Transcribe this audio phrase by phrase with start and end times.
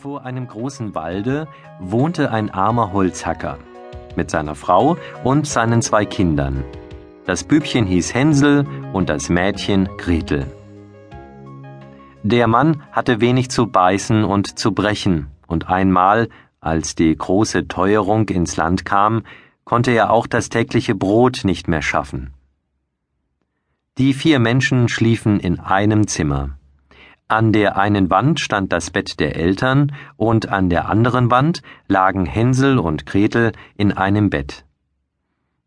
[0.00, 1.48] Vor einem großen Walde
[1.80, 3.58] wohnte ein armer Holzhacker
[4.14, 6.62] mit seiner Frau und seinen zwei Kindern.
[7.26, 10.46] Das Bübchen hieß Hänsel und das Mädchen Gretel.
[12.22, 16.28] Der Mann hatte wenig zu beißen und zu brechen, und einmal,
[16.60, 19.24] als die große Teuerung ins Land kam,
[19.64, 22.32] konnte er auch das tägliche Brot nicht mehr schaffen.
[23.98, 26.57] Die vier Menschen schliefen in einem Zimmer.
[27.30, 32.24] An der einen Wand stand das Bett der Eltern und an der anderen Wand lagen
[32.24, 34.64] Hänsel und Gretel in einem Bett.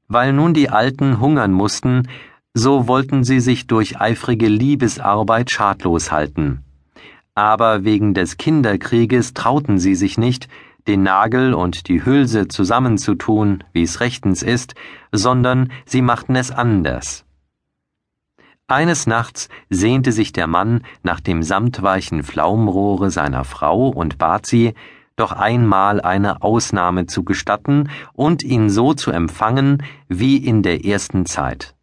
[0.07, 2.07] Weil nun die Alten hungern mussten,
[2.55, 6.63] so wollten sie sich durch eifrige Liebesarbeit schadlos halten.
[7.35, 10.47] Aber wegen des Kinderkrieges trauten sie sich nicht,
[10.87, 14.73] den Nagel und die Hülse zusammenzutun, wie es rechtens ist,
[15.11, 17.23] sondern sie machten es anders.
[18.71, 24.75] Eines Nachts sehnte sich der Mann nach dem samtweichen Flaumrohre seiner Frau und bat sie,
[25.17, 31.25] doch einmal eine Ausnahme zu gestatten und ihn so zu empfangen wie in der ersten
[31.25, 31.75] Zeit.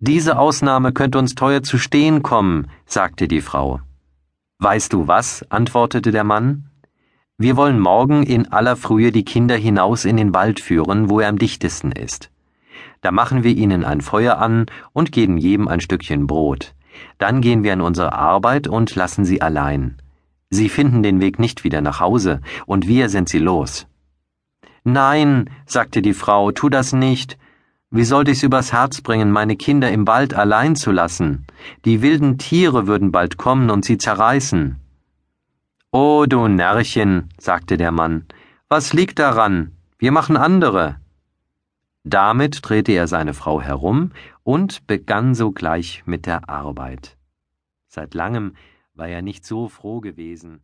[0.00, 3.80] Diese Ausnahme könnte uns teuer zu stehen kommen, sagte die Frau.
[4.58, 5.46] Weißt du was?
[5.48, 6.68] antwortete der Mann.
[7.38, 11.30] Wir wollen morgen in aller Frühe die Kinder hinaus in den Wald führen, wo er
[11.30, 12.30] am dichtesten ist.
[13.00, 16.74] Da machen wir ihnen ein Feuer an und geben jedem ein Stückchen Brot.
[17.18, 19.96] Dann gehen wir an unsere Arbeit und lassen sie allein.
[20.50, 23.86] Sie finden den Weg nicht wieder nach Hause, und wir sind sie los.
[24.84, 27.38] Nein, sagte die Frau, tu das nicht.
[27.90, 31.46] Wie sollte ich's übers Herz bringen, meine Kinder im Wald allein zu lassen?
[31.84, 34.76] Die wilden Tiere würden bald kommen und sie zerreißen.
[35.90, 38.26] Oh, du Närrchen, sagte der Mann,
[38.68, 39.72] was liegt daran?
[39.98, 40.96] Wir machen andere.
[42.08, 47.18] Damit drehte er seine Frau herum und begann sogleich mit der Arbeit.
[47.86, 48.54] Seit langem
[48.94, 50.62] war er nicht so froh gewesen,